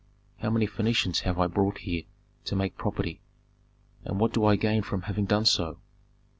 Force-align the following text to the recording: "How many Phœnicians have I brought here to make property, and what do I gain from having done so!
"How 0.39 0.49
many 0.49 0.65
Phœnicians 0.65 1.19
have 1.19 1.37
I 1.39 1.45
brought 1.45 1.77
here 1.77 2.05
to 2.45 2.55
make 2.55 2.75
property, 2.75 3.21
and 4.03 4.19
what 4.19 4.33
do 4.33 4.43
I 4.45 4.55
gain 4.55 4.81
from 4.81 5.03
having 5.03 5.25
done 5.25 5.45
so! 5.45 5.77